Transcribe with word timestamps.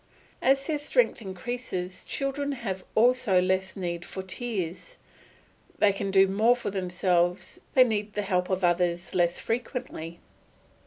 As 0.41 0.65
their 0.65 0.79
strength 0.79 1.21
increases, 1.21 2.03
children 2.03 2.53
have 2.53 2.83
also 2.95 3.39
less 3.39 3.75
need 3.77 4.03
for 4.03 4.23
tears. 4.23 4.97
They 5.77 5.93
can 5.93 6.09
do 6.09 6.27
more 6.27 6.55
for 6.55 6.71
themselves, 6.71 7.59
they 7.75 7.83
need 7.83 8.13
the 8.13 8.23
help 8.23 8.49
of 8.49 8.63
others 8.63 9.13
less 9.13 9.39
frequently. 9.39 10.19